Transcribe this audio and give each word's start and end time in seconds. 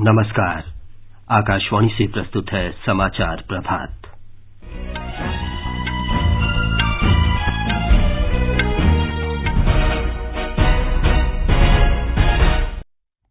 नमस्कार। 0.00 0.64
आकाशवाणी 1.30 1.88
से 1.88 2.06
प्रस्तुत 2.06 2.50
है 2.52 2.72
समाचार 2.86 3.42
प्रभात। 3.48 3.88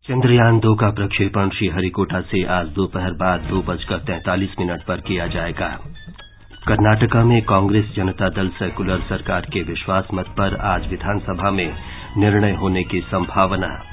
चंद्रयान 0.07 0.59
दो 0.59 0.75
का 0.75 0.89
प्रक्षेपण 0.89 1.49
श्रीहरिकोटा 1.49 2.21
से 2.21 2.43
आज 2.45 2.67
दोपहर 2.67 3.11
बाद 3.11 3.39
दो 3.39 3.61
बजकर 3.61 3.97
तैंतालीस 3.97 4.55
मिनट 4.59 4.83
पर 4.83 5.01
किया 5.01 5.27
जाएगा। 5.27 5.79
कर्नाटका 6.67 7.23
में 7.23 7.41
कांग्रेस 7.41 7.93
जनता 7.95 8.29
दल 8.29 8.49
सेक्यूलर 8.49 8.99
सरकार 8.99 9.41
के 9.41 9.63
विश्वास 9.63 10.07
मत 10.13 10.35
पर 10.37 10.55
आज 10.55 10.87
विधानसभा 10.87 11.51
में 11.51 11.73
निर्णय 12.17 12.51
होने 12.51 12.83
की 12.83 13.01
संभावना। 13.01 13.92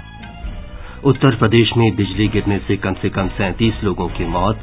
उत्तर 1.04 1.36
प्रदेश 1.36 1.70
में 1.76 1.96
बिजली 1.96 2.28
गिरने 2.28 2.58
से 2.58 2.76
कम 2.76 2.94
से 2.94 3.08
कम 3.08 3.28
सैंतीस 3.28 3.74
लोगों 3.84 4.08
की 4.08 4.24
मौत, 4.24 4.60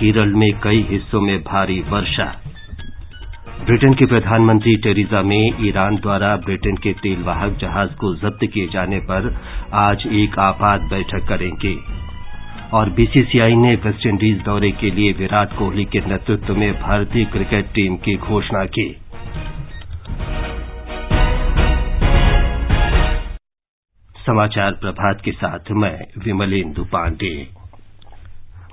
केरल 0.00 0.28
में 0.28 0.60
कई 0.62 0.86
हिस्सों 0.90 1.20
में 1.20 1.42
भारी 1.42 1.80
वर्षा। 1.80 2.24
ब्रिटेन 3.66 3.94
की 3.94 4.06
प्रधानमंत्री 4.06 4.76
टेरिजा 4.76 5.22
मे 5.22 5.50
ईरान 5.60 5.96
द्वारा 5.96 6.36
ब्रिटेन 6.36 6.76
के 6.76 6.92
तेलवाहक 6.92 7.56
जहाज़ 7.60 7.90
को 7.90 8.14
जब्त 8.14 8.46
किए 8.54 8.68
जाने 8.68 8.98
पर 8.98 9.40
आज 9.72 10.06
एक 10.06 10.38
आपात 10.38 10.80
बैठक 10.80 11.28
करेंगे। 11.28 11.76
और 12.72 12.90
बीसीसीआई 12.90 13.54
ने 13.54 13.74
वेस्टइंडीज 13.74 14.42
दौरे 14.42 14.70
के 14.70 14.90
लिए 14.90 15.12
विराट 15.12 15.56
कोहली 15.56 15.84
के 15.84 15.98
नेतृत्व 15.98 16.56
में 16.56 16.80
भारतीय 16.80 17.24
क्रिकेट 17.24 17.64
टीम 17.64 17.96
की 17.96 18.16
घोषणा 18.16 18.64
की। 18.64 18.96
समाचार 24.26 24.72
प्रभात 24.72 25.20
के 25.24 25.32
साथ 25.32 25.70
मैं 25.70 25.98
विमलेन्दु 26.24 26.84
पांडे। 26.84 27.30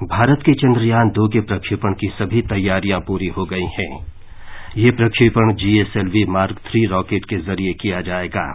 भारत 0.04 0.40
के 0.46 0.54
चंद्रयान 0.54 1.10
दो 1.10 1.28
के 1.28 1.42
प्रक्षेपण 1.42 1.94
की 1.94 2.08
सभी 2.08 2.42
तैयारियाँ 2.42 3.00
पूरी 3.00 3.28
हो 3.28 3.46
गई 3.46 3.68
हैं। 3.80 4.06
ये 4.78 4.92
प्रक्षेपण 4.92 5.54
जीएसएलवी 5.54 6.26
मार्क 6.26 6.56
थ्री 6.58 6.86
रॉकेट 6.86 7.26
के 7.26 7.38
ज़रिए 7.38 7.74
किया 7.74 8.02
जाएगा। 8.02 8.48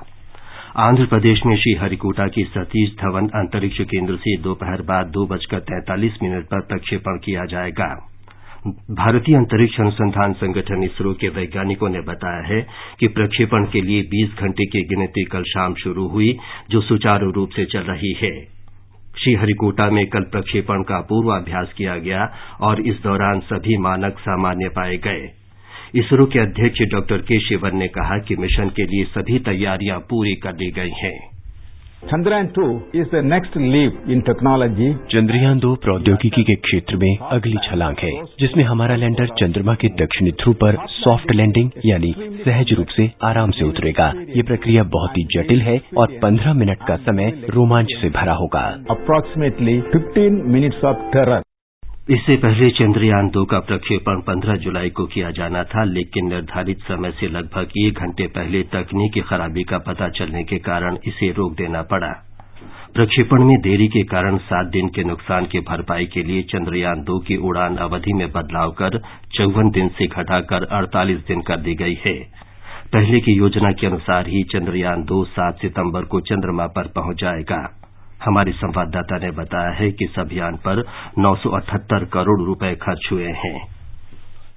आंध्र 0.76 1.06
प्रदेश 1.06 1.42
में 1.46 1.56
श्रीहरिकोटा 1.56 2.26
के 2.28 2.44
सतीश 2.44 2.90
धवन 2.94 3.28
अंतरिक्ष 3.34 3.80
केंद्र 3.80 4.16
से 4.16 4.36
दोपहर 4.36 4.82
बाद 4.82 5.06
दो 5.06 5.26
बजकर 5.26 5.58
तैंतालीस 5.58 6.18
मिनट 6.22 6.44
पर 6.44 6.60
प्रक्षेपण 6.60 7.18
किया 7.18 7.44
जाएगा। 7.44 8.08
भारतीय 8.66 9.36
अंतरिक्ष 9.36 9.80
अनुसंधान 9.80 10.32
संगठन 10.32 10.82
इसरो 10.82 11.14
के 11.14 11.28
वैज्ञानिकों 11.28 11.88
ने 11.88 12.00
बताया 12.00 12.54
है 12.54 12.66
कि 13.00 13.08
प्रक्षेपण 13.08 13.64
के 13.64 13.80
लिए 13.80 14.02
20 14.02 14.40
घंटे 14.40 14.64
की 14.64 14.82
गिनती 14.82 15.24
कल 15.24 15.42
शाम 15.42 15.74
शुरू 15.74 16.08
हुई, 16.08 16.38
जो 16.70 16.80
सुचारू 16.80 17.30
रूप 17.30 17.50
से 17.50 17.64
चल 17.64 17.80
रही 17.80 18.12
है। 18.12 18.44
श्रीहरिकोटा 19.18 19.90
में 19.90 20.06
कल 20.06 20.20
प्रक्षेपण 20.20 20.82
का 20.82 21.00
पूर्वाभ्यास 21.00 21.72
किया 21.76 21.96
गया 21.96 22.32
और 22.60 22.80
इस 22.80 23.02
दौरान 23.02 23.40
सभी 23.40 23.76
मानक 23.76 24.18
सामान्य 24.18 24.68
पाए 24.68 24.96
गए। 24.96 25.30
इसरो 25.94 26.26
के 26.26 26.38
अध्यक्ष 26.38 26.80
डॉ 26.80 27.00
के 27.18 27.40
शिवन 27.40 27.76
ने 27.76 27.88
कहा 27.88 28.18
कि 28.18 28.36
मिशन 28.36 28.68
के 28.68 28.82
लिए 28.82 29.04
सभी 29.04 29.38
तैयारियाँ 29.38 29.98
पूरी 29.98 30.34
कर 30.34 30.52
ली 30.52 30.70
गई 30.70 30.92
हैं। 31.02 31.37
Chandrayaan 32.02 32.46
two 32.46 32.64
is 32.94 33.06
the 33.06 33.20
next 33.24 33.56
leap 33.56 34.10
in 34.10 34.20
technology 34.20 34.92
Chandrayaan 35.10 35.58
दो 35.58 35.74
प्रौद्योगिकी 35.74 36.42
के 36.42 36.54
क्षेत्र 36.56 36.96
में 36.96 37.16
अगली 37.30 37.56
छलांग 37.64 37.96
है 38.02 38.10
जिसमें 38.40 38.62
हमारा 38.64 38.96
लैंडर 38.96 39.26
चंद्रमा 39.40 39.74
के 39.74 39.88
दक्षिणी 39.88 40.30
ध्रुव 40.32 40.54
पर 40.54 40.76
सॉफ्ट 40.90 41.32
लैंडिंग 41.32 41.70
यानी 41.86 42.14
सहज 42.44 42.72
रूप 42.72 42.86
से 42.86 43.10
आराम 43.24 43.50
से 43.50 43.64
उतरेगा। 43.64 44.12
ये 44.36 44.42
प्रक्रिया 44.42 44.82
बहुत 44.94 45.18
ही 45.18 45.24
जटिल 45.34 45.62
है 45.62 45.80
और 45.96 46.18
15 46.24 46.54
मिनट 46.54 46.86
का 46.88 46.96
समय 46.96 47.32
रोमांच 47.50 47.92
से 48.00 48.10
भरा 48.10 48.34
होगा। 48.34 48.64
अप्रोक्सीमेटली 48.90 49.80
15 49.94 50.42
मिनट्स 50.54 50.84
ऑफ़ 50.84 51.04
टेरर 51.12 51.42
इससे 52.08 52.36
पहले 52.36 52.68
चंद्रयान 52.70 53.26
दो 53.28 53.44
का 53.44 53.58
प्रक्षेपण 53.60 54.20
15 54.20 54.56
जुलाई 54.56 54.90
को 54.90 55.04
किया 55.06 55.30
जाना 55.30 55.62
था, 55.64 55.82
लेकिन 55.84 56.28
निर्धारित 56.28 56.78
समय 56.82 57.10
से 57.10 57.28
लगभग 57.28 57.72
एक 57.78 57.98
घंटे 57.98 58.26
पहले 58.26 58.62
तकनीकी 58.72 59.20
खराबी 59.20 59.62
का 59.62 59.78
पता 59.78 60.08
चलने 60.08 60.42
के 60.44 60.58
कारण 60.58 60.96
इसे 61.06 61.30
रोक 61.32 61.52
देना 61.52 61.82
पड़ा। 61.82 62.10
प्रक्षेपण 62.94 63.44
में 63.44 63.56
देरी 63.60 63.88
के 63.88 64.02
कारण 64.04 64.36
सात 64.46 64.66
दिन 64.66 64.88
के 64.88 65.04
नुकसान 65.04 65.46
की 65.46 65.60
भरपाई 65.60 66.06
के 66.06 66.22
लिए 66.22 66.42
चंद्रयान 66.42 67.02
दो 67.02 67.18
की 67.18 67.36
उड़ान 67.48 67.76
अवधि 67.76 68.12
में 68.12 68.26
बदलाव 68.32 68.70
कर 68.70 68.98
चौवन 69.34 69.70
दिन 69.70 69.88
से 69.88 70.06
घटाकर 70.06 70.64
अड़तालीस 70.72 71.18
दिन 71.28 71.40
कर 71.40 71.60
दी 71.60 71.74
गई 71.74 71.98
है। 72.06 72.14
पहले 72.92 73.20
की 73.20 73.36
योजना 73.38 73.72
के 73.72 73.86
अनुसार 73.86 74.28
ही 74.28 74.42
चंद्रयान 74.52 75.02
दो 75.04 75.24
सात 75.24 75.60
सितंबर 75.62 76.04
को 76.04 76.20
चंद्रमा 76.20 76.66
पर 76.66 76.92
पहुँच 76.96 77.20
जाएगा 77.20 77.77
हमारे 78.24 78.52
संवाददाता 78.52 79.18
ने 79.18 79.30
बताया 79.30 79.70
है 79.70 79.90
कि 79.90 80.04
इस 80.04 80.18
अभियान 80.18 80.56
पर 80.56 80.84
नौ 81.18 81.34
सौ 81.36 81.50
अठहत्तर 81.50 82.04
करोड़ 82.04 82.42
रुपये 82.42 82.74
खर्च 82.74 83.08
हुए 83.12 83.28
हैं। 83.28 83.77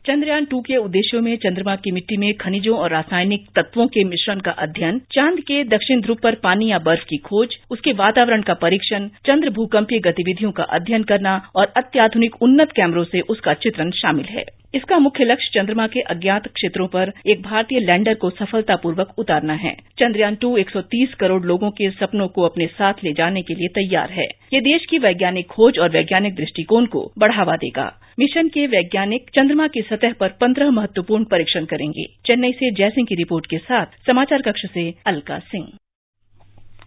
चंद्रयान 0.07 0.45
टू 0.45 0.61
के 0.61 0.77
उद्देश्यों 0.77 1.21
में 1.21 1.37
चंद्रमा 1.37 1.75
की 1.75 1.91
मिट्टी 1.91 2.17
में 2.17 2.33
खनिजों 2.33 2.77
और 2.77 2.91
रासायनिक 2.91 3.45
तत्वों 3.55 3.87
के 3.87 4.03
मिश्रण 4.03 4.39
का 4.39 4.51
अध्ययन, 4.51 5.01
चाँद 5.11 5.39
के 5.39 5.63
दक्षिण 5.63 6.01
ध्रुव 6.01 6.17
पर 6.23 6.35
पानी 6.35 6.71
या 6.71 6.79
बर्फ़ 6.79 7.03
की 7.03 7.17
खोज, 7.17 7.49
उसके 7.71 7.91
वातावरण 7.91 8.41
का 8.41 8.53
परीक्षण, 8.53 9.07
चंद्र 9.07 9.49
भूकंपीय 9.49 9.99
गतिविधियों 9.99 10.51
का 10.51 10.63
अध्ययन 10.63 11.03
करना 11.03 11.49
और 11.55 11.73
अत्याधुनिक 11.77 12.41
उन्नत 12.41 12.71
कैमरों 12.71 13.03
से 13.03 13.19
उसका 13.19 13.53
चित्रण 13.53 13.91
शामिल 13.91 14.25
है। 14.25 14.43
इसका 14.75 14.99
मुख्य 14.99 15.23
लक्ष्य 15.23 15.59
चंद्रमा 15.59 15.87
के 15.87 15.99
अज्ञात 15.99 16.47
क्षेत्रों 16.47 16.87
पर 16.87 17.11
एक 17.27 17.41
भारतीय 17.41 17.79
लैंडर 17.79 18.13
को 18.13 18.29
सफलतापूर्वक 18.29 19.13
उतारना 19.17 19.53
है। 19.53 19.77
चंद्रयान 19.99 20.35
टू 20.35 20.57
130 20.57 21.13
करोड़ 21.13 21.43
लोगों 21.43 21.71
के 21.71 21.89
सपनों 21.89 22.27
को 22.27 22.41
अपने 22.41 22.67
साथ 22.67 22.93
ले 23.03 23.13
जाने 23.13 23.41
के 23.41 23.53
लिए 23.53 23.67
तैयार 23.67 24.09
है। 24.09 24.27
ये 24.53 24.61
देश 24.61 24.85
की 24.89 24.97
वैज्ञानिक 24.97 25.47
खोज 25.47 25.79
और 25.79 25.89
वैज्ञानिक 25.89 26.35
दृष्टिकोण 26.35 26.85
को 26.85 27.11
बढ़ावा 27.17 27.55
देगा। 27.55 27.97
मिशन 28.19 28.47
के 28.47 28.67
वैज्ञानिक 28.67 29.29
चंद्रमा 29.35 29.67
की 29.67 29.81
सतह 29.81 30.13
पर 30.13 30.29
पंद्रह 30.29 30.71
महत्वपूर्ण 30.71 31.23
परीक्षण 31.23 31.65
करेंगे। 31.65 32.05
चेन्नई 32.25 32.51
से 32.51 32.71
जयसिंह 32.71 33.05
की 33.05 33.15
रिपोर्ट 33.15 33.45
के 33.45 33.57
साथ 33.57 33.85
समाचार 34.07 34.41
कक्ष 34.41 34.65
से 34.73 34.93
अलका 35.07 35.39
सिंह। 35.39 35.67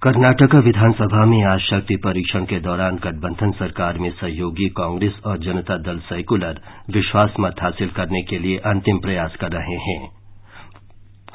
कर्नाटक 0.03 0.55
विधानसभा 0.55 1.25
में 1.27 1.45
आज 1.45 1.61
शक्ति 1.61 1.97
परीक्षण 1.97 2.45
के 2.45 2.61
दौरान 2.61 2.97
गठबंधन 2.97 3.51
सरकार 3.51 3.99
में 3.99 4.11
सहयोगी 4.11 4.69
कांग्रेस 4.69 5.12
और 5.27 5.39
जनता 5.39 5.77
दल 5.77 5.99
सेक्यूलर 5.99 6.61
विश्वास 6.91 7.35
मत 7.41 7.62
हासिल 7.62 7.89
करने 7.89 8.23
के 8.23 8.39
लिए 8.39 8.56
अंतिम 8.56 8.99
प्रयास 8.99 9.37
कर 9.37 9.53
रहे 9.53 9.77
हैं। 9.77 10.24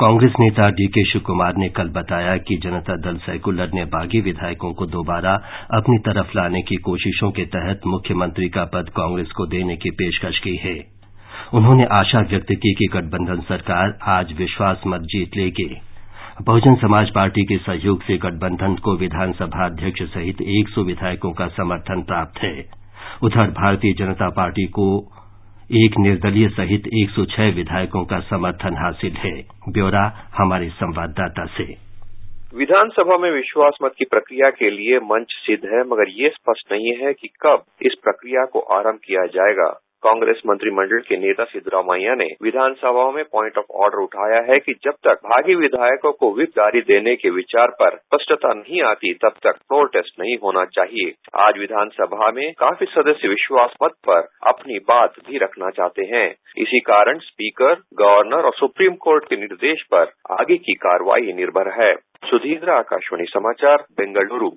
कांग्रेस 0.01 0.31
नेता 0.39 0.69
डीके 0.69 1.03
शिव 1.05 1.21
कुमार 1.21 1.55
ने 1.57 1.69
कल 1.69 1.89
बताया 1.89 2.37
कि 2.37 2.55
जनता 2.57 2.95
दल 2.95 3.17
सेक्यूलर 3.17 3.71
ने 3.73 3.85
बागी 3.85 4.21
विधायकों 4.21 4.73
को 4.73 4.85
दोबारा 4.85 5.33
अपनी 5.73 5.97
तरफ़ 5.97 6.27
लाने 6.35 6.61
की 6.61 6.75
कोशिशों 6.75 7.31
के 7.31 7.45
तहत 7.45 7.81
मुख्यमंत्री 7.87 8.49
का 8.49 8.63
पद 8.65 8.89
कांग्रेस 8.89 9.31
को 9.31 9.45
देने 9.45 9.75
की 9.75 9.89
पेशकश 9.89 10.39
की 10.39 10.55
है। 10.55 10.75
उन्होंने 11.53 11.85
आशा 11.91 12.21
व्यक्त 12.21 12.47
की 12.51 12.73
कि 12.73 12.85
गठबंधन 12.93 13.41
सरकार 13.41 13.97
आज 14.03 14.33
विश्वास 14.33 14.81
मत 14.87 15.01
जीत 15.01 15.37
लेगी। 15.37 15.77
बहुजन 16.41 16.75
समाज 16.75 17.09
पार्टी 17.09 17.41
के 17.41 17.57
सहयोग 17.57 18.03
से 18.03 18.17
गठबंधन 18.17 18.75
को 18.75 18.97
विधानसभा 18.97 19.65
अध्यक्ष 19.65 20.01
सहित 20.01 20.41
100 20.41 20.83
विधायकों 20.83 21.31
का 21.31 21.47
समर्थन 21.47 22.01
प्राप्त 22.01 22.43
है। 22.43 22.65
उधर 23.23 23.51
भारतीय 23.51 23.93
जनता 23.93 24.29
पार्टी 24.29 24.65
को 24.65 25.11
एक 25.71 25.95
निर्दलीय 25.99 26.49
सहित 26.49 26.83
106 26.87 27.55
विधायकों 27.55 28.05
का 28.05 28.19
समर्थन 28.19 28.75
हासिल 28.77 29.13
है। 29.13 29.41
ब्यौरा 29.69 30.29
हमारे 30.37 30.69
संवाददाता 30.69 31.45
से। 31.45 31.63
विधानसभा 32.55 33.17
में 33.17 33.31
विश्वास 33.31 33.77
मत 33.83 33.91
की 33.97 34.05
प्रक्रिया 34.05 34.49
के 34.49 34.69
लिए 34.69 34.97
मंच 34.97 35.27
सिद्ध 35.29 35.65
है, 35.65 35.79
मगर 35.79 36.09
ये 36.09 36.29
स्पष्ट 36.29 36.71
नहीं 36.71 37.05
है 37.05 37.13
कि 37.13 37.27
कब 37.27 37.63
इस 37.81 37.93
प्रक्रिया 38.03 38.45
को 38.45 38.59
आरंभ 38.59 38.99
किया 39.07 39.25
जाएगा। 39.25 39.81
कांग्रेस 40.03 40.41
मंत्रिमंडल 40.47 40.99
के 40.99 41.17
नेता 41.17 41.43
सिद्धरामैया 41.43 42.15
ने 42.15 42.25
विधानसभा 42.43 43.11
में 43.11 43.23
प्वाइंट 43.23 43.57
ऑफ़ 43.57 43.65
ऑर्डर 43.71 43.97
उठाया 43.97 44.53
है 44.53 44.59
कि 44.59 44.73
जब 44.83 44.91
तक 44.91 45.13
भागी 45.13 45.55
विधायकों 45.55 46.11
को 46.11 46.33
विप 46.33 46.49
जारी 46.49 46.81
देने 46.81 47.15
के 47.15 47.29
विचार 47.29 47.67
पर 47.67 47.97
स्पष्टता 47.97 48.53
नहीं 48.53 48.81
आती, 48.81 49.13
तब 49.13 49.31
तक 49.43 49.51
फ्लोर 49.51 49.87
टेस्ट 49.87 50.19
नहीं 50.19 50.37
होना 50.43 50.65
चाहिए। 50.65 51.11
आज 51.35 51.57
विधानसभा 51.57 52.31
में 52.31 52.53
काफ़ी 52.59 52.85
सदस्य 52.85 53.27
विश्वास 53.27 53.73
मत 53.83 53.91
पर 54.09 54.27
अपनी 54.47 54.79
बात 54.79 55.13
भी 55.29 55.37
रखना 55.37 55.69
चाहते 55.69 56.05
हैं। 56.05 56.35
इसी 56.57 56.79
कारण 56.79 57.17
स्पीकर 57.17 57.73
गवर्नर 57.93 58.45
और 58.45 58.53
सुप्रीम 58.53 58.93
कोर्ट 58.93 59.23
के 59.25 59.35
निर्देश 59.35 59.81
पर 59.93 60.11
आगे 60.31 60.57
की 60.57 60.73
कार्रवाई 60.73 61.33
निर्भर 61.33 61.83
है। 61.83 61.95
सुधींद्र 62.25 62.69
आकाशवाणी 62.69 63.25
समाचार, 63.25 63.77
बेंगलुरू। 63.77 64.51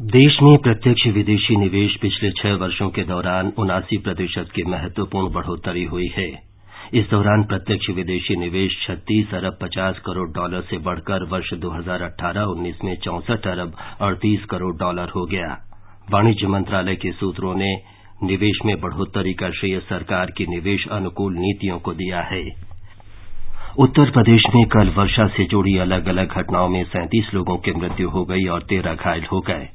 देश 0.00 0.36
में 0.42 0.56
प्रत्यक्ष 0.58 1.06
विदेशी 1.06 1.56
निवेश 1.56 1.96
पिछले 1.96 2.30
छह 2.30 2.54
वर्षों 2.54 2.88
के 2.88 3.02
दौरान 3.02 3.52
उनासी 3.58 3.96
प्रतिशत 3.98 4.48
की 4.54 4.62
महत्वपूर्ण 4.62 5.32
बढ़ोतरी 5.32 5.84
हुई 5.84 6.06
है। 6.16 6.26
इस 6.94 7.10
दौरान 7.10 7.42
प्रत्यक्ष 7.42 7.90
विदेशी 7.90 8.36
निवेश 8.36 8.76
छत्तीस 8.86 9.34
अरब 9.34 9.58
पचास 9.62 9.98
करोड़ 9.98 10.28
डॉलर 10.30 10.60
से 10.60 10.78
बढ़कर 10.78 11.24
वर्ष 11.24 11.52
2018-19 11.54 12.84
में 12.84 12.94
चौसठ 12.96 13.46
अरब 13.46 13.76
अड़तीस 14.00 14.44
करोड़ 14.44 14.74
डॉलर 14.76 15.08
हो 15.08 15.26
गया। 15.26 15.52
वाणिज्य 16.10 16.46
मंत्रालय 16.46 16.96
के 16.96 17.12
सूत्रों 17.12 17.54
ने 17.54 17.74
निवेश 18.22 18.64
में 18.66 18.80
बढ़ोतरी 18.80 19.34
का 19.34 19.50
श्रेय 19.50 19.78
सरकार 19.80 20.30
की 20.30 20.46
निवेश 20.46 20.88
अनुकूल 20.88 21.36
नीतियों 21.38 21.78
को 21.78 21.92
दिया 21.92 22.20
है। 22.20 22.72
उत्तर 23.78 24.10
प्रदेश 24.10 24.42
में 24.54 24.64
कल 24.64 24.88
वर्षा 24.88 25.26
से 25.26 25.44
जुड़ी 25.44 25.78
अलग 25.78 26.08
अलग 26.08 26.32
घटनाओं 26.32 26.68
में 26.68 26.84
सैंतीस 26.84 27.30
लोगों 27.34 27.56
की 27.56 27.72
मृत्यु 27.72 28.08
हो 28.08 28.24
गई 28.24 28.44
और 28.46 28.62
तेरह 28.62 28.94
घायल 28.94 29.24
हो 29.32 29.40
गए। 29.40 29.68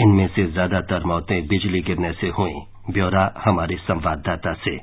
इनमें 0.00 0.26
से 0.28 0.44
ज़्यादातर 0.46 1.04
मौतें 1.04 1.46
बिजली 1.46 1.80
गिरने 1.80 2.12
से 2.12 2.28
हुई। 2.28 2.54
ब्यौरा 2.90 3.34
हमारे 3.44 3.76
संवाददाता 3.76 4.52
से। 4.52 4.76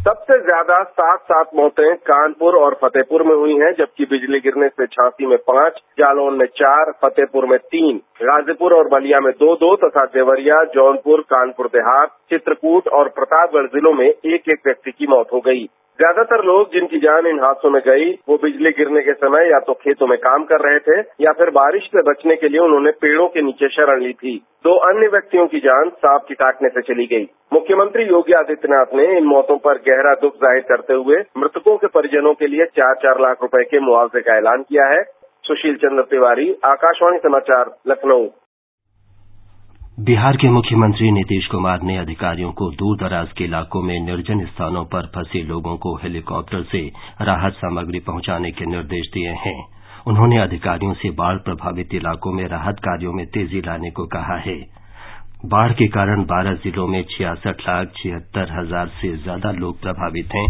सबसे 0.00 0.38
ज़्यादा 0.42 0.82
सात 0.82 1.18
सात 1.20 1.50
मौतें 1.54 1.96
कानपुर 1.96 2.54
और 2.56 2.74
फतेहपुर 2.74 3.22
में 3.22 3.34
हुई 3.36 3.54
हैं, 3.54 3.72
जबकि 3.72 4.04
बिजली 4.04 4.40
गिरने 4.40 4.68
से 4.68 4.86
झांसी 4.86 5.26
में 5.26 5.38
पाँच, 5.38 5.72
जालौन 5.72 6.34
में 6.34 6.46
चार, 6.46 6.92
फतेहपुर 7.04 7.46
में 7.46 7.58
तीन। 7.58 8.00
गाजीपुर 8.22 8.72
और 8.74 8.88
बलिया 8.88 9.18
में 9.20 9.32
दो 9.34 9.54
दो 9.56 9.74
तथा 9.78 10.04
देवरिया, 10.14 10.62
जौनपुर, 10.74 11.20
कानपुर, 11.30 11.66
देहात, 11.68 12.08
चित्रकूट 12.30 12.88
और 12.90 13.08
प्रतापगढ़ 13.10 13.66
जिलों 13.68 13.92
में 13.92 14.06
एक 14.06 14.48
एक 14.48 14.58
व्यक्ति 14.66 14.90
की 14.90 15.06
मौत 15.06 15.28
हो 15.32 15.40
गई। 15.40 15.64
ज़्यादातर 15.98 16.44
लोग 16.44 16.72
जिनकी 16.72 16.98
जान 16.98 17.26
इन 17.26 17.38
हादसों 17.40 17.70
में 17.70 17.80
गई, 17.86 18.10
वो 18.28 18.36
बिजली 18.42 18.70
गिरने 18.72 19.00
के 19.00 19.12
समय 19.14 19.48
या 19.50 19.58
तो 19.60 19.72
खेतों 19.76 20.06
में 20.06 20.16
काम 20.18 20.44
कर 20.44 20.60
रहे 20.60 20.78
थे 20.80 20.98
या 21.24 21.32
फिर 21.32 21.50
बारिश 21.50 21.84
से 21.86 22.02
बचने 22.02 22.36
के 22.36 22.48
लिए 22.48 22.60
उन्होंने 22.60 22.90
पेड़ों 23.00 23.26
के 23.28 23.42
नीचे 23.42 23.68
शरण 23.68 24.02
ली 24.02 24.12
थी। 24.14 24.36
दो 24.64 24.76
अन्य 24.88 25.08
व्यक्तियों 25.08 25.46
की 25.46 25.60
जान 25.60 25.90
सांप 25.98 26.24
के 26.28 26.34
काटने 26.34 26.68
से 26.68 26.80
चली 26.82 27.06
गई। 27.06 27.28
मुख्यमंत्री 27.52 28.04
योगी 28.04 28.32
आदित्यनाथ 28.38 28.94
ने 28.94 29.06
इन 29.18 29.24
मौतों 29.26 29.56
पर 29.58 29.78
गहरा 29.88 30.14
दुख 30.22 30.36
ज़ाहिर 30.36 30.62
करते 30.68 30.94
हुए 30.94 31.22
मृतकों 31.38 31.76
के 31.76 31.86
परिजनों 31.94 32.34
के 32.34 32.46
लिए 32.46 32.66
चार 32.76 32.94
चार 33.02 33.20
लाख 33.20 33.42
रुपए 33.42 33.64
के 33.64 33.80
मुआवजे 33.80 34.20
का 34.20 34.36
ऐलान 34.36 34.62
किया 34.62 34.86
है। 34.88 35.02
सुशील 35.44 35.76
चंद्र 35.76 36.02
तिवारी, 36.02 36.50
आकाशवाणी 36.64 37.18
समाचार, 37.18 37.70
लखनऊ। 37.88 38.28
बिहार 39.98 40.36
के 40.36 40.48
मुख्यमंत्री 40.48 41.10
नीतीश 41.10 41.46
कुमार 41.46 41.82
ने 41.82 41.96
अधिकारियों 41.96 42.52
को 42.52 42.70
दूर 42.70 42.96
दराज 42.96 43.32
के 43.32 43.44
इलाकों 43.44 43.82
में 43.82 43.98
निर्जन 44.00 44.44
स्थानों 44.46 44.84
पर 44.84 45.06
फंसे 45.06 45.42
लोगों 45.42 45.76
को 45.76 45.94
हेलीकॉप्टर 45.96 46.62
से 46.62 46.80
राहत 47.22 47.52
सामग्री 47.52 48.00
पहुँचाने 48.00 48.50
के 48.50 48.66
निर्देश 48.66 49.10
दिए 49.14 49.32
हैं। 49.46 49.58
उन्होंने 50.06 50.38
अधिकारियों 50.38 50.94
से 50.94 51.10
बाढ़ 51.10 51.36
प्रभावित 51.36 51.94
इलाकों 51.94 52.32
में 52.32 52.46
राहत 52.48 52.80
कार्यों 52.80 53.12
में 53.12 53.26
तेज़ी 53.26 53.60
लाने 53.60 53.90
को 53.90 54.06
कहा 54.06 54.36
है। 54.36 54.58
बाढ़ 55.46 55.72
के 55.72 55.86
कारण 55.88 56.24
बारह 56.24 56.54
जिलों 56.54 56.86
में 56.86 57.02
छियासठ 57.02 57.68
लाख 57.68 57.92
छिहत्तर 57.96 58.58
हज़ार 58.60 58.88
से 59.00 59.16
ज़्यादा 59.16 59.52
लोग 59.52 59.80
प्रभावित 59.82 60.34
हैं। 60.34 60.48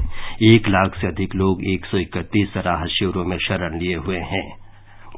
एक 0.54 0.69
लाख 0.69 0.94
से 0.94 1.06
अधिक 1.06 1.34
लोग 1.34 1.64
एक 1.64 1.87
सौ 1.87 1.98
इकतीस 1.98 2.56
राहत 2.56 2.88
शिविरों 2.88 3.25
में 3.25 3.38
शरण 3.38 3.78
लिए 3.78 3.96
हुए 3.96 4.19
हैं। 4.31 4.60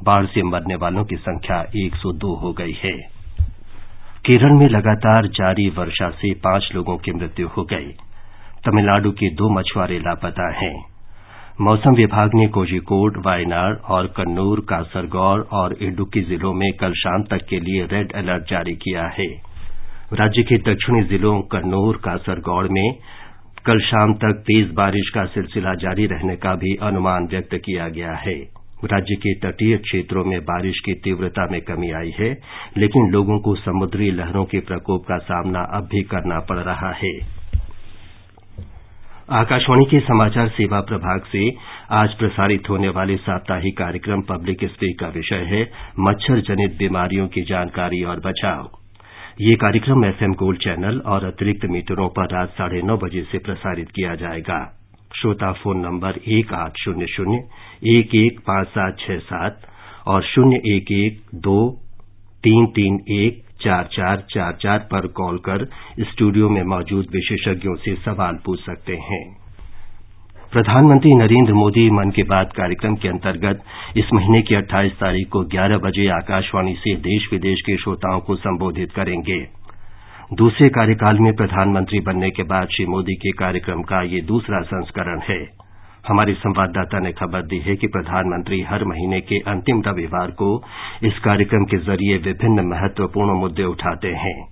बाढ़ 0.03 0.25
से 0.25 0.43
मरने 0.43 0.75
वालों 0.75 1.03
की 1.05 1.15
संख्या 1.15 1.65
एक 1.75 1.95
सौ 1.95 2.11
दो 2.11 2.35
हो 2.35 2.53
गई 2.53 2.73
है। 2.83 2.97
केरल 4.25 4.51
में 4.51 4.67
लगातार 4.69 5.27
जारी 5.27 5.69
वर्षा 5.69 6.09
से 6.09 6.33
पाँच 6.33 6.69
लोगों 6.75 6.97
की 6.97 7.11
मृत्यु 7.11 7.47
हो 7.47 7.63
गई। 7.63 7.91
तमिलनाडु 8.65 9.11
के 9.11 9.29
दो 9.29 9.49
मछुआरे 9.49 9.99
लापता 9.99 10.51
हैं। 10.59 10.85
मौसम 11.61 11.93
विभाग 11.93 12.31
ने 12.35 12.47
कोझिकोड, 12.47 13.23
वायनाड 13.25 13.77
और 13.89 14.07
कन्नूर 14.07 14.59
कासरगौर 14.69 15.47
और 15.51 15.77
इडुक्की 15.81 16.21
जिलों 16.21 16.53
में 16.53 16.71
कल 16.73 16.93
शाम 16.93 17.23
तक 17.23 17.45
के 17.49 17.59
लिए 17.59 17.85
रेड 17.85 18.11
अलर्ट 18.11 18.49
जारी 18.49 18.73
किया 18.73 19.03
है। 19.07 19.27
राज्य 20.13 20.43
के 20.43 20.57
दक्षिणी 20.57 21.03
जिलों 21.03 21.41
कन्नूर, 21.41 21.97
कासरगौड़ 21.97 22.67
में 22.71 22.93
कल 23.65 23.79
शाम 23.79 24.13
तक 24.13 24.43
तेज 24.47 24.73
बारिश 24.73 25.09
का 25.09 25.25
सिलसिला 25.25 25.73
जारी 25.73 26.05
रहने 26.05 26.35
का 26.35 26.55
भी 26.55 26.75
अनुमान 26.75 27.27
व्यक्त 27.27 27.55
किया 27.55 27.87
गया 27.87 28.13
है। 28.13 28.52
राज्य 28.85 29.15
के 29.15 29.33
तटीय 29.39 29.77
क्षेत्रों 29.77 30.23
में 30.23 30.39
बारिश 30.41 30.79
की 30.79 30.93
तीव्रता 30.93 31.47
में 31.51 31.61
कमी 31.61 31.91
आई 31.91 32.11
है, 32.19 32.37
लेकिन 32.77 33.09
लोगों 33.11 33.39
को 33.39 33.55
समुद्री 33.55 34.11
लहरों 34.11 34.45
के 34.45 34.59
प्रकोप 34.59 35.05
का 35.05 35.17
सामना 35.17 35.59
अब 35.59 35.83
भी 35.83 36.01
करना 36.01 36.39
पड़ 36.39 36.59
रहा 36.59 36.91
है। 36.91 37.43
आकाशवाणी 39.29 39.85
के 39.85 39.99
समाचार 39.99 40.47
सेवा 40.47 40.79
प्रभाग 40.79 41.21
से 41.31 41.51
आज 41.91 42.13
प्रसारित 42.13 42.69
होने 42.69 42.89
वाले 42.89 43.17
साप्ताहिक 43.17 43.77
कार्यक्रम 43.77 44.21
पब्लिक 44.21 44.65
स्पीक 44.65 44.99
का 44.99 45.07
विषय 45.07 45.45
है 45.47 45.61
मच्छर 45.99 46.41
जनित 46.41 46.77
बीमारियों 46.77 47.27
की 47.27 47.41
जानकारी 47.41 48.03
और 48.03 48.19
बचाव। 48.19 48.69
ये 49.41 49.55
कार्यक्रम 49.55 50.05
एफएम 50.05 50.33
गोल्ड 50.33 50.59
चैनल 50.59 50.99
और 51.05 51.25
अतिरिक्त 51.25 51.65
मीटरों 51.65 52.09
पर 52.09 52.25
रात 52.25 52.49
साढ़े 52.49 52.81
नौ 52.81 52.97
बजे 52.97 53.21
से 53.21 53.37
प्रसारित 53.37 53.89
किया 53.89 54.15
जाएगा। 54.15 54.82
श्रोता 55.15 55.51
फ़ोन 55.51 55.77
नंबर 55.77 56.19
एक 56.27 56.53
आठ 56.53 56.77
शून्य 56.77 57.05
शून्य, 57.05 57.37
एक 57.97 58.15
एक 58.15 58.39
पाँच 58.39 58.67
सात 58.67 58.97
छह 58.99 59.17
सात 59.17 59.61
और 60.07 60.23
शून्य 60.23 60.55
एक 60.55 60.91
एक 60.91 61.21
दो 61.35 61.79
तीन 62.43 62.65
तीन 62.65 62.99
एक 63.09 63.41
चार 63.61 63.89
चार 63.91 64.23
चार 64.29 64.57
चार 64.61 64.79
पर 64.79 65.07
कॉल 65.07 65.37
कर 65.37 65.65
स्टूडियो 65.99 66.49
में 66.49 66.63
मौजूद 66.63 67.05
विशेषज्ञों 67.11 67.75
से 67.75 67.95
सवाल 67.95 68.39
पूछ 68.45 68.59
सकते 68.59 68.93
हैं। 68.93 69.23
प्रधानमंत्री 70.51 71.13
नरेंद्र 71.15 71.53
मोदी 71.53 71.89
मन 71.89 72.09
की 72.09 72.23
बात 72.23 72.53
कार्यक्रम 72.53 72.95
के 72.95 73.07
अंतर्गत 73.07 73.63
इस 73.97 74.13
महीने 74.13 74.41
की 74.41 74.55
28 74.55 74.91
तारीख 74.91 75.29
को 75.29 75.43
11 75.43 75.77
बजे 75.77 76.07
आकाशवाणी 76.07 76.73
से 76.73 76.95
देश 76.95 77.27
विदेश 77.31 77.61
के 77.61 77.77
श्रोताओं 77.77 78.19
को 78.19 78.35
संबोधित 78.35 78.91
करेंगे। 78.91 79.62
दूसरे 80.31 80.69
कार्यकाल 80.69 81.19
में 81.19 81.35
प्रधानमंत्री 81.35 81.99
बनने 81.99 82.29
के 82.29 82.43
बाद 82.43 82.67
श्री 82.67 82.85
मोदी 82.85 83.15
के 83.15 83.31
कार्यक्रम 83.31 83.81
का 83.81 84.01
ये 84.01 84.21
दूसरा 84.21 84.61
संस्करण 84.61 85.19
है। 85.19 85.49
हमारे 86.07 86.33
संवाददाता 86.33 86.99
ने 86.99 87.11
खबर 87.11 87.41
दी 87.41 87.57
है 87.57 87.75
कि 87.75 87.87
प्रधानमंत्री 87.87 88.61
हर 88.61 88.83
महीने 88.83 89.21
के 89.21 89.39
अंतिम 89.39 89.81
रविवार 89.87 90.31
को 90.31 90.63
इस 91.03 91.19
कार्यक्रम 91.19 91.65
के 91.65 91.77
ज़रिए 91.77 92.17
विभिन्न 92.17 92.67
महत्वपूर्ण 92.67 93.39
मुद्दे 93.39 93.63
उठाते 93.63 94.07
हैं। 94.07 94.45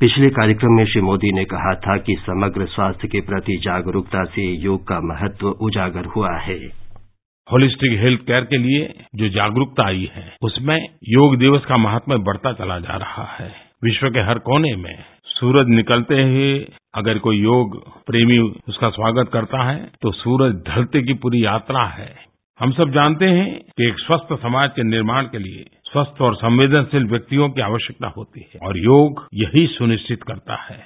पिछले 0.00 0.30
कार्यक्रम 0.30 0.72
में 0.72 0.84
श्री 0.86 1.00
मोदी 1.00 1.32
ने 1.32 1.44
कहा 1.44 1.74
था 1.74 1.96
कि 1.96 2.16
समग्र 2.26 2.66
स्वास्थ्य 2.66 3.08
के 3.08 3.20
प्रति 3.20 3.60
जागरूकता 3.64 4.24
से 4.24 4.42
योग 4.42 4.88
का 4.88 5.00
महत्व 5.00 5.48
उजागर 5.48 6.04
हुआ 6.04 6.38
है। 6.38 6.58
होलिस्टिक 7.52 8.00
हेल्थ 8.00 8.20
केयर 8.20 8.40
के 8.40 8.56
लिए 8.56 8.94
जो 9.14 9.28
जागरूकता 9.28 9.86
आई 9.86 10.10
है, 10.14 10.36
उसमें 10.42 10.88
योग 11.08 11.36
दिवस 11.36 11.64
का 11.64 11.76
महात्म्य 11.76 12.16
बढ़ता 12.16 12.52
चला 12.52 12.78
जा 12.78 12.96
रहा 12.96 13.36
है। 13.40 13.67
विश्व 13.82 14.08
के 14.10 14.20
हर 14.20 14.38
कोने 14.38 14.74
में 14.76 15.04
सूरज 15.26 15.68
निकलते 15.68 16.14
ही 16.14 16.46
अगर 16.94 17.18
कोई 17.18 17.36
योग 17.36 17.76
प्रेमी 18.06 18.38
उसका 18.68 18.88
स्वागत 18.90 19.30
करता 19.32 19.62
है 19.64 19.76
तो 20.02 20.10
सूरज 20.12 20.54
ढलते 20.68 21.02
की 21.02 21.14
पूरी 21.14 21.44
यात्रा 21.44 21.84
है। 21.88 22.08
हम 22.60 22.72
सब 22.72 22.90
जानते 22.90 23.24
हैं 23.24 23.46
कि 23.70 23.86
एक 23.88 23.98
स्वस्थ 23.98 24.34
समाज 24.42 24.70
के 24.70 24.82
निर्माण 24.82 25.24
के 25.24 25.38
लिए 25.38 25.64
स्वस्थ 25.84 26.22
और 26.22 26.34
संवेदनशील 26.34 27.06
व्यक्तियों 27.06 27.48
की 27.48 27.60
आवश्यकता 27.60 28.12
होती 28.16 28.40
है 28.40 28.66
और 28.68 28.78
योग 28.78 29.26
यही 29.34 29.66
सुनिश्चित 29.66 30.22
करता 30.22 30.62
है। 30.62 30.78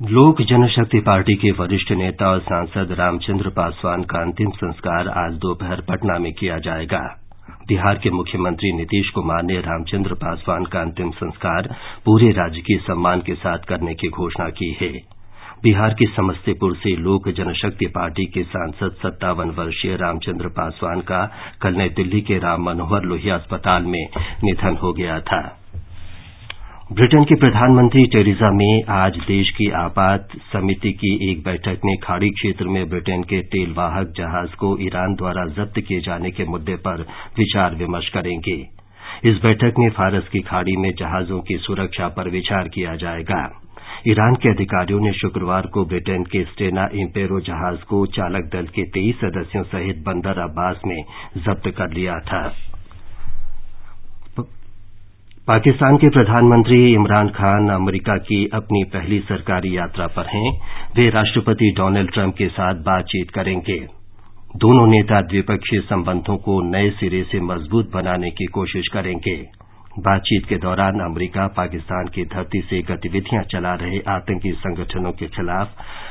लोक 0.00 0.42
जनशक्ति 0.42 1.00
पार्टी 1.00 1.34
के 1.34 1.50
वरिष्ठ 1.52 1.92
नेता 1.92 2.30
और 2.30 2.40
सांसद 2.40 2.92
रामचंद्र 2.98 3.50
पासवान 3.56 4.02
का 4.02 4.22
अंतिम 4.22 4.50
संस्कार 4.56 5.08
आज 5.18 5.38
दोपहर 5.38 5.80
पटना 5.88 6.18
में 6.18 6.32
किया 6.32 6.58
जाएगा। 6.58 7.19
बिहार 7.68 7.98
के 7.98 8.10
मुख्यमंत्री 8.10 8.72
नीतीश 8.72 9.08
कुमार 9.10 9.42
ने 9.42 9.60
रामचंद्र 9.60 10.14
पासवान 10.14 10.64
का 10.64 10.80
अंतिम 10.80 11.10
संस्कार 11.10 11.68
पूरे 12.04 12.30
राजकीय 12.30 12.78
सम्मान 12.78 13.20
के 13.20 13.34
साथ 13.34 13.58
करने 13.58 13.94
की 13.94 14.08
घोषणा 14.08 14.48
की 14.50 14.70
है। 14.80 14.92
बिहार 15.64 15.94
के 15.94 16.06
समस्तीपुर 16.06 16.76
से 16.76 16.96
लोक 16.96 17.28
जनशक्ति 17.28 17.86
पार्टी 17.86 18.24
के 18.24 18.42
सांसद 18.42 18.96
सत्तावन 19.02 19.50
वर्षीय 19.50 19.96
रामचंद्र 19.96 20.48
पासवान 20.48 21.00
का 21.00 21.24
कल 21.62 21.76
नई 21.76 21.88
दिल्ली 21.88 22.20
के 22.20 22.38
राम 22.38 22.62
मनोहर 22.62 23.02
लोहिया 23.02 23.34
अस्पताल 23.34 23.82
में 23.82 24.04
निधन 24.44 24.76
हो 24.76 24.92
गया 24.92 25.20
था। 25.20 25.59
ब्रिटेन 26.92 27.24
की 27.24 27.34
प्रधानमंत्री 27.34 28.02
टेरिजा 28.04 28.48
मे 28.50 28.66
आज 28.92 29.16
देश 29.16 29.50
की 29.50 29.70
आपात 29.70 30.28
समिति 30.52 30.92
की 30.92 31.10
एक 31.30 31.42
बैठक 31.44 31.84
में 31.84 31.94
खाड़ी 32.02 32.30
क्षेत्र 32.30 32.64
में 32.66 32.88
ब्रिटेन 32.88 33.22
के 33.22 33.40
तेल 33.42 33.74
वाहक 33.76 34.12
जहाज़ 34.16 34.54
को 34.54 34.70
ईरान 34.82 35.14
द्वारा 35.14 35.44
जब्त 35.48 35.78
किए 35.80 36.00
जाने 36.00 36.30
के 36.30 36.44
मुद्दे 36.44 36.74
पर 36.76 37.02
विचार 37.38 37.74
विमर्श 37.74 38.08
करेंगे। 38.08 38.56
इस 39.24 39.38
बैठक 39.42 39.78
में 39.78 39.88
फारस 39.90 40.28
की 40.28 40.40
खाड़ी 40.40 40.76
में 40.76 40.90
जहाजों 40.90 41.40
की 41.40 41.58
सुरक्षा 41.58 42.08
पर 42.08 42.30
विचार 42.30 42.68
किया 42.68 42.96
जाएगा। 42.96 43.60
ईरान 44.08 44.34
के 44.34 44.48
अधिकारियों 44.48 45.00
ने 45.00 45.12
शुक्रवार 45.12 45.66
को 45.66 45.84
ब्रिटेन 45.84 46.24
के 46.24 46.44
स्टेना 46.44 46.88
इम्पेरो 46.94 47.40
जहाज़ 47.40 47.84
को 47.84 48.06
चालक 48.06 48.50
दल 48.52 48.66
के 48.66 48.82
तेईस 48.88 49.16
सदस्यों 49.16 49.62
सहित 49.62 50.02
बंदर 50.06 50.42
अब्बास 50.42 50.80
में 50.86 51.02
जब्त 51.36 51.70
कर 51.78 51.94
लिया 51.94 52.18
था। 52.26 52.42
पाकिस्तान 55.50 55.96
के 55.96 56.08
प्रधानमंत्री 56.08 56.76
इमरान 56.94 57.28
खान 57.28 57.68
अमरीका 57.68 58.16
की 58.16 58.36
अपनी 58.54 58.82
पहली 58.84 59.18
सरकारी 59.20 59.76
यात्रा 59.76 60.06
पर 60.06 60.26
हैं। 60.26 60.50
वे 60.96 61.08
राष्ट्रपति 61.10 61.70
डोनाल्ड 61.76 62.10
ट्रंप 62.10 62.34
के 62.34 62.46
साथ 62.48 62.74
बातचीत 62.74 63.30
करेंगे। 63.30 63.78
दोनों 64.56 64.86
नेता 64.86 65.20
द्विपक्षीय 65.20 65.80
संबंधों 65.80 66.36
को 66.36 66.60
नए 66.70 66.90
सिरे 66.90 67.22
से 67.22 67.40
मज़बूत 67.40 67.90
बनाने 67.94 68.30
की 68.30 68.46
कोशिश 68.46 68.88
करेंगे। 68.88 69.34
बातचीत 69.98 70.46
के 70.48 70.56
दौरान 70.56 71.00
अमरीका 71.00 71.46
पाकिस्तान 71.46 72.08
की 72.14 72.24
धरती 72.24 72.60
से 72.60 72.82
गतिविधियाँ 72.82 73.42
चला 73.42 73.74
रहे 73.74 74.00
आतंकी 74.08 74.52
संगठनों 74.52 75.12
के 75.12 75.26
खिलाफ 75.26 75.68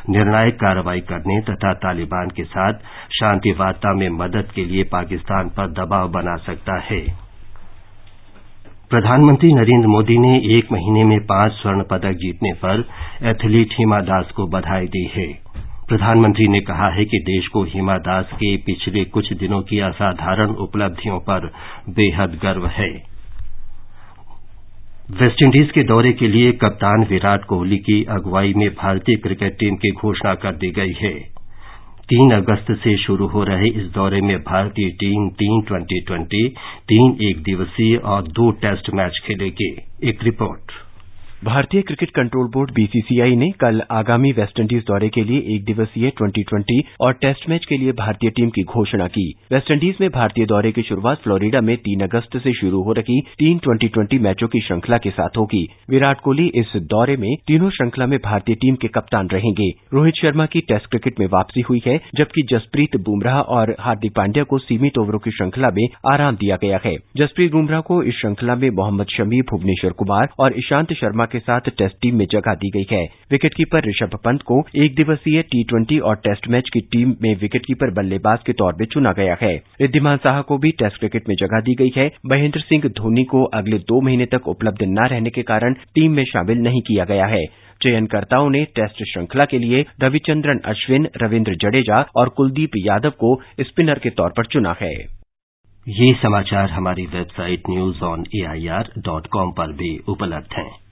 निर्णायक 0.10 0.56
कार्रवाई 0.56 1.00
करने 1.00 1.40
तथा 1.42 1.74
तालिबान 1.74 2.36
के 2.36 2.44
साथ 2.44 2.86
शांति 3.22 3.52
वार्ता 3.52 3.96
में 3.96 4.10
मदद 4.10 4.52
के 4.56 4.66
लिए 4.66 4.84
पाकिस्तान 4.84 5.50
पर 5.50 5.72
दबाव 5.72 6.12
बना 6.12 6.36
सकता 6.36 6.80
है। 6.82 7.29
प्रधानमंत्री 8.92 9.54
नरेंद्र 9.54 9.88
मोदी 9.88 10.18
ने 10.18 10.58
एक 10.58 10.72
महीने 10.72 11.04
में 11.04 11.20
पाँच 11.20 11.52
स्वर्ण 11.52 11.84
पदक 11.84 12.12
जीतने 12.12 12.54
पर 12.54 12.80
एथलीट 13.24 13.68
हिमा 13.72 14.00
दास 14.00 14.32
को 14.36 14.48
बधाई 14.48 14.86
दी 14.86 15.04
है। 15.16 15.28
प्रधानमंत्री 15.90 16.48
ने 16.48 16.60
कहा 16.60 16.90
है 16.90 17.06
कि 17.06 17.20
देश 17.20 17.48
को 17.48 17.64
हिमा 17.64 17.98
दास 17.98 18.26
के 18.34 18.58
पिछले 18.58 19.04
कुछ 19.06 19.34
दिनों 19.34 19.62
की 19.62 19.80
असाधारण 19.80 20.50
उपलब्धियों 20.50 21.20
पर 21.20 21.48
बेहद 21.90 22.40
गर्व 22.44 22.68
है। 22.68 22.90
वेस्टइंडीज 25.22 25.72
के 25.72 25.84
दौरे 25.84 26.14
के 26.14 26.28
लिए 26.28 26.52
कप्तान 26.52 27.04
विराट 27.04 27.44
कोहली 27.44 27.78
की 27.78 28.04
अगुवाई 28.04 28.54
में 28.58 28.70
भारतीय 28.70 29.16
क्रिकेट 29.16 29.54
टीम 29.54 29.76
की 29.76 29.92
घोषणा 29.92 30.34
कर 30.36 30.52
दी 30.52 30.72
गई 30.72 30.94
है। 31.02 31.39
तीन 32.10 32.32
अगस्त 32.32 32.72
से 32.72 32.98
शुरू 32.98 33.28
हो 33.28 33.44
रहे 33.44 33.68
इस 33.70 33.84
दौरे 33.84 34.22
में 34.22 34.38
भारतीय 34.38 34.90
टीम 34.90 35.30
तीन 35.30 35.62
ट्वेंटी 35.62 36.02
ट्वेंटी, 36.02 36.48
तीन 36.84 37.18
एक 37.22 37.44
दिवसीय 37.44 37.98
और 37.98 38.24
दो 38.24 38.52
टेस्ट 38.52 38.94
मैच 38.94 39.22
खेलेगी। 39.26 39.78
एक 40.04 40.24
रिपोर्ट। 40.24 40.72
भारतीय 41.44 41.82
क्रिकेट 41.82 42.10
कंट्रोल 42.10 42.48
बोर्ड 42.54 42.72
बीसीसीआई 42.76 43.36
ने 43.36 43.50
कल 43.60 43.82
आगामी 43.92 44.32
वेस्टइंडीज 44.38 44.82
दौरे 44.88 45.08
के 45.10 45.22
लिए 45.24 45.38
एक 45.56 45.64
दिवसीय 45.66 46.10
ट्वेंटी 46.10 46.42
ट्वेंटी 46.44 46.80
और 47.02 47.14
टेस्ट 47.22 47.48
मैच 47.50 47.66
के 47.66 47.78
लिए 47.78 47.92
भारतीय 48.00 48.30
टीम 48.30 48.50
की 48.50 48.64
घोषणा 48.64 49.08
की। 49.08 49.24
वेस्टइंडीज 49.52 49.98
में 50.02 50.10
भारतीय 50.10 50.46
दौरे 50.46 50.72
की 50.72 50.82
शुरुआत 50.82 51.22
फ्लोरिडा 51.24 51.62
में 51.62 51.76
तीन 51.78 52.02
अगस्त 52.04 52.38
से 52.38 52.54
शुरू 52.54 52.82
हो 52.84 52.94
रही 52.94 53.20
तीन 53.40 53.58
ट्वेंटी 53.58 53.88
ट्वेंटी 53.88 54.20
मैचों 54.20 54.48
की 54.48 54.62
श्रृंखला 54.62 54.98
के 54.98 55.10
साथ 55.10 55.38
होगी। 55.38 55.64
विराट 55.90 56.20
कोहली 56.20 56.48
इस 56.56 56.74
दौरे 56.86 57.16
में 57.18 57.30
तीनों 57.48 57.70
श्रृंखला 57.70 58.06
में 58.06 58.18
भारतीय 58.26 58.56
टीम 58.56 58.76
के 58.76 58.88
कप्तान 58.98 59.28
रहेंगे। 59.28 59.70
रोहित 59.94 60.22
शर्मा 60.22 60.46
की 60.46 60.62
टेस्ट 60.68 60.90
क्रिकेट 60.90 61.20
में 61.20 61.26
वापसी 61.28 61.62
हुई 61.62 61.82
है, 61.88 61.98
जबकि 62.16 62.46
जसप्रीत 62.52 63.00
बुमराह 63.06 63.40
और 63.56 63.76
हार्दिक 63.80 64.16
पांड्या 64.16 64.44
को 64.44 64.58
सीमित 64.58 64.98
ओवरों 64.98 65.20
की 65.20 65.32
श्रृंखला 65.32 65.70
में 65.70 65.88
आराम 66.14 66.36
दिया 66.36 66.58
गया 66.62 66.80
है। 66.86 66.96
जसप्रीत 67.18 67.52
बुमराह 67.52 67.82
को 67.82 68.04
इस 68.04 68.20
श्रृंखला 68.22 68.56
में 68.56 68.70
मोहम्मद 68.74 69.18
शमी 69.18 69.42
भुवनेश्वर 69.52 69.92
कुमार 69.94 70.30
और 70.40 70.60
ईशांत 70.60 70.94
शर्मा 70.94 71.26
के 71.32 71.40
साथ 71.40 71.70
टेस्ट 71.78 71.96
टीम 72.02 72.16
में 72.16 72.26
जगह 72.32 72.54
दी 72.54 72.70
गई 72.70 72.86
है। 72.92 73.04
विकेटकीपर 73.32 73.88
ऋषभ 73.90 74.18
पंत 74.26 74.42
को 74.42 74.62
एक 74.76 74.96
दिवसीय 74.96 75.42
टी 75.42 75.64
ट्वेंटी 75.64 76.00
और 76.00 76.16
टेस्ट 76.16 76.48
मैच 76.48 76.70
की 76.74 76.80
टीम 76.80 77.16
में 77.22 77.36
विकेटकीपर 77.36 77.94
बल्लेबाज 77.94 78.40
के 78.46 78.54
तौर 78.54 78.74
पर 78.74 78.86
चुना 78.86 79.12
गया 79.12 79.38
है। 79.42 79.54
रिद्धिमान 79.82 80.18
साहा 80.18 80.42
को 80.42 80.58
भी 80.58 80.72
टेस्ट 80.72 81.00
क्रिकेट 81.00 81.30
में 81.30 81.36
जगह 81.36 81.62
दी 81.62 81.76
गई 81.76 81.92
है। 81.98 82.10
महेंद्र 82.26 82.60
सिंह 82.60 82.84
धोनी 82.84 83.24
को 83.24 83.44
अगले 83.54 83.78
दो 83.78 84.02
महीने 84.02 84.26
तक 84.26 84.48
उपलब्ध 84.48 84.84
न 84.84 85.08
रहने 85.08 85.30
के 85.30 85.44
कारण 85.44 85.74
टीम 85.74 86.12
में 86.12 86.24
शामिल 86.24 86.58
नहीं 86.58 86.82
किया 86.82 87.06
गया 87.06 87.26
है। 87.26 87.46
चयनकर्ताओं 87.84 88.50
ने 88.50 88.64
टेस्ट 88.66 89.04
श्रृंखला 89.04 89.46
के 89.46 89.60
लिए 89.60 89.86
रविचंद्रन 90.02 90.60
अश्विन, 90.66 91.08
रविंद्र 91.18 91.56
जडेजा 91.56 92.06
और 92.16 92.30
कुलदीप 92.30 92.72
यादव 92.78 93.10
को 93.10 93.42
स्पिनर 93.62 94.00
के 94.00 94.10
तौर 94.10 94.34
पर 94.38 94.46
चुना 94.46 94.76
है। 94.82 94.94
ये 95.88 96.14
समाचार 96.14 96.70
हमारी 96.70 97.06
website 97.06 97.62
news 97.70 98.04
on 98.04 98.26
AIR 98.36 98.90
dot 98.98 99.28
com 99.28 99.52
पर 99.52 99.72
भी 99.72 99.98
उपलब्ध 100.08 100.54
हैं। 100.58 100.89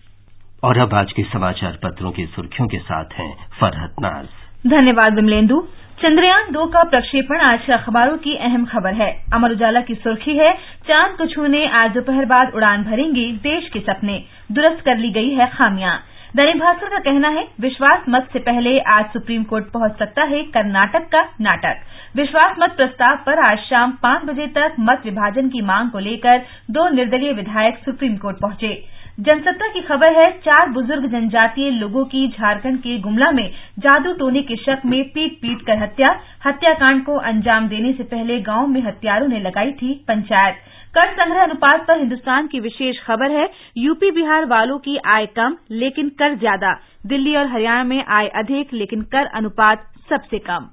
और 0.63 0.77
अब 0.77 0.93
आज 0.93 1.11
के 1.11 1.23
समाचार 1.23 1.71
पत्रों 1.83 2.11
की 2.11 2.25
सुर्खियों 2.25 2.67
के 2.67 2.77
साथ 2.77 3.05
हैं 3.13 3.33
फरहत 3.61 3.95
नाज। 4.01 4.25
धन्यवाद 4.67 5.15
विमलेंदु 5.15 5.67
चंद्रयान 6.01 6.51
दो 6.51 6.65
का 6.65 6.83
प्रक्षेपण 6.83 7.39
आज 7.39 7.59
के 7.65 7.73
अखबारों 7.73 8.17
की 8.17 8.35
अहम 8.35 8.65
खबर 8.65 8.93
है। 8.93 9.25
अमर 9.33 9.51
उजाला 9.51 9.81
की 9.81 9.95
सुर्खी 9.95 10.37
है, 10.37 10.53
चाँद 10.87 11.17
को 11.17 11.25
छूने 11.25 11.67
आज 11.67 11.91
दोपहर 11.91 12.25
बाद 12.25 12.51
उड़ान 12.55 12.83
भरेंगे 12.83 13.31
देश 13.31 13.69
के 13.69 13.79
सपने। 13.79 14.23
दुरुस्त 14.51 14.83
कर 14.85 14.97
ली 14.97 15.11
गई 15.11 15.29
है 15.29 15.47
खामियाँ। 15.47 15.99
दैनिक 16.35 16.59
भास्कर 16.59 16.89
का 16.89 16.99
कहना 16.99 17.27
है, 17.27 17.47
विश्वास 17.61 18.03
मत 18.09 18.29
से 18.33 18.39
पहले 18.39 18.79
आज 18.79 19.05
सुप्रीम 19.05 19.43
कोर्ट 19.43 19.65
पहुँच 19.65 19.97
सकता 19.99 20.23
है 20.23 20.43
कर्नाटक 20.43 21.07
का 21.07 21.21
नाटक। 21.41 21.75
विश्वास 22.15 22.55
मत 22.59 22.75
प्रस्ताव 22.77 23.15
पर 23.15 23.39
आज 23.39 23.57
शाम 23.57 23.91
पाँच 23.91 24.25
बजे 24.25 24.47
तक 24.47 24.75
मत 24.79 25.01
विभाजन 25.05 25.49
की 25.49 25.61
मांग 25.61 25.89
को 25.91 25.99
लेकर 25.99 26.37
दो 26.71 26.89
निर्दलीय 26.89 27.33
विधायक 27.33 27.77
सुप्रीम 27.77 28.17
कोर्ट 28.17 28.37
पहुँचे। 28.41 28.96
जनसत्ता 29.17 29.67
की 29.67 29.81
खबर 29.81 30.13
है, 30.13 30.29
चार 30.31 30.69
बुज़ुर्ग 30.69 31.05
जनजातीय 31.05 31.69
लोगों 31.71 32.03
की 32.05 32.27
झारखंड 32.27 32.79
के 32.79 32.97
गुमला 32.99 33.31
में 33.31 33.49
जादू 33.79 34.11
टोने 34.13 34.41
के 34.41 34.55
शक 34.55 34.81
में 34.85 35.03
पीट 35.03 35.37
पीट 35.41 35.61
कर 35.61 35.77
हत्या। 35.77 36.11
हत्याकांड 36.45 37.03
को 37.05 37.15
अंजाम 37.21 37.67
देने 37.67 37.93
से 37.93 38.03
पहले 38.03 38.39
गाँव 38.41 38.67
में 38.67 38.81
हत्यारों 38.81 39.27
ने 39.27 39.39
लगाई 39.39 39.71
थी 39.71 39.93
पंचायत। 40.07 40.55
कर 40.95 41.13
संग्रह 41.13 41.43
अनुपात 41.43 41.87
पर 41.87 41.97
हिंदुस्तान 41.97 42.47
की 42.47 42.59
विशेष 42.59 42.99
खबर 42.99 43.31
है, 43.31 43.49
यूपी 43.77 44.11
बिहार 44.11 44.45
वालों 44.45 44.77
की 44.79 44.97
आय 45.15 45.25
कम, 45.25 45.57
लेकिन 45.71 46.09
कर 46.09 46.35
ज़्यादा। 46.35 46.73
दिल्ली 47.05 47.35
और 47.35 47.47
हरियाणा 47.47 47.83
में 47.83 48.03
आय 48.09 48.27
अधिक, 48.35 48.73
लेकिन 48.73 49.01
कर 49.01 49.25
अनुपात 49.25 49.89
सबसे 50.09 50.39
कम। 50.39 50.69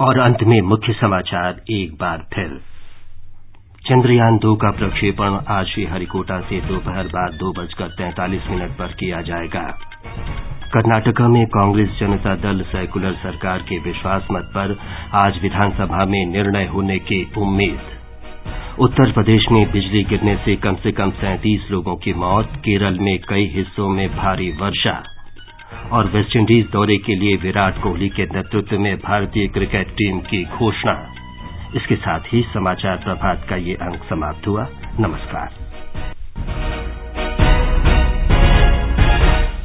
और 0.00 0.18
अंत 0.18 0.42
में 0.42 0.60
मुख्य 0.60 0.92
समाचार, 0.92 1.60
एक 1.70 1.92
बार 1.92 2.26
फिर। 2.34 2.60
चंद्रयान 3.88 4.36
दो 4.36 4.54
का 4.54 4.70
प्रक्षेपण 4.70 5.38
आज 5.48 5.66
श्रीहरिकोटा 5.66 6.40
से 6.40 6.60
दोपहर 6.60 7.04
बाद 7.04 7.34
दो 7.34 7.52
बजकर 7.52 7.88
तैंतालीस 7.88 8.40
मिनट 8.50 8.70
पर 8.70 8.86
किया 8.86 9.20
जाएगा। 9.20 9.62
कर्नाटका 10.74 11.28
में 11.28 11.46
कांग्रेस 11.46 11.88
जनता 12.00 12.34
दल 12.34 12.62
सेकुलर 12.62 13.12
सरकार 13.12 13.58
के 13.58 13.78
विश्वास 13.78 14.26
मत 14.32 14.42
पर 14.42 14.78
आज 15.12 15.42
विधानसभा 15.42 16.04
में 16.04 16.26
निर्णय 16.26 16.64
होने 16.64 16.98
की 16.98 17.32
उम्मीद। 17.38 17.80
उत्तर 18.78 19.12
प्रदेश 19.12 19.42
में 19.52 19.72
बिजली 19.72 20.04
गिरने 20.04 20.36
से 20.36 20.56
कम 20.56 20.74
से 20.74 20.92
कम 20.92 21.10
सैंतीस 21.10 21.70
लोगों 21.70 21.96
की 21.96 22.12
मौत, 22.12 22.52
केरल 22.56 22.98
में 22.98 23.18
कई 23.28 23.46
हिस्सों 23.54 23.88
में 23.88 24.16
भारी 24.16 24.50
वर्षा। 24.50 25.02
और 25.92 26.06
वेस्टइंडीज 26.06 26.66
दौरे 26.72 26.96
के 26.96 27.14
लिए 27.14 27.36
विराट 27.36 27.82
कोहली 27.82 28.08
के 28.08 28.24
नेतृत्व 28.24 28.78
में 28.78 28.96
भारतीय 28.96 29.46
क्रिकेट 29.46 29.88
टीम 29.88 30.18
की 30.18 30.44
घोषणा। 30.44 31.17
इसके 31.76 31.96
साथ 31.96 32.20
ही 32.32 32.42
समाचार 32.42 32.96
प्रभात 32.96 33.46
का 33.50 33.56
ये 33.56 33.74
अंक 33.74 34.04
समाप्त 34.04 34.46
हुआ। 34.46 34.66
नमस्कार। 35.00 35.67